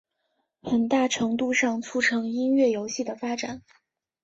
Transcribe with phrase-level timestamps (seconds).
[0.63, 3.61] 很大程度上促成音乐游戏的发展。